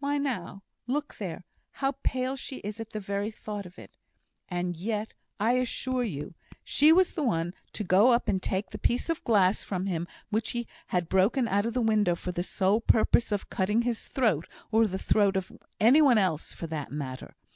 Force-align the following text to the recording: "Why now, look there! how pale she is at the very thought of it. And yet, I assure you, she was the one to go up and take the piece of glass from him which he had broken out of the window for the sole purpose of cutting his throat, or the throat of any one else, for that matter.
"Why 0.00 0.18
now, 0.18 0.64
look 0.88 1.18
there! 1.18 1.44
how 1.74 1.92
pale 2.02 2.34
she 2.34 2.56
is 2.56 2.80
at 2.80 2.90
the 2.90 2.98
very 2.98 3.30
thought 3.30 3.64
of 3.66 3.78
it. 3.78 3.96
And 4.48 4.76
yet, 4.76 5.12
I 5.38 5.52
assure 5.52 6.02
you, 6.02 6.34
she 6.64 6.92
was 6.92 7.12
the 7.12 7.22
one 7.22 7.54
to 7.74 7.84
go 7.84 8.08
up 8.12 8.28
and 8.28 8.42
take 8.42 8.70
the 8.70 8.80
piece 8.80 9.08
of 9.08 9.22
glass 9.22 9.62
from 9.62 9.86
him 9.86 10.08
which 10.28 10.50
he 10.50 10.66
had 10.88 11.08
broken 11.08 11.46
out 11.46 11.66
of 11.66 11.74
the 11.74 11.80
window 11.82 12.16
for 12.16 12.32
the 12.32 12.42
sole 12.42 12.80
purpose 12.80 13.30
of 13.30 13.48
cutting 13.48 13.82
his 13.82 14.08
throat, 14.08 14.48
or 14.72 14.88
the 14.88 14.98
throat 14.98 15.36
of 15.36 15.52
any 15.78 16.02
one 16.02 16.18
else, 16.18 16.52
for 16.52 16.66
that 16.66 16.90
matter. 16.90 17.36